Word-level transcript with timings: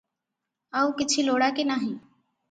ଆଉକିଛି 0.79 1.25
ଲୋଡ଼ା 1.27 1.49
କି 1.59 1.67
ନାହିଁ 1.73 1.91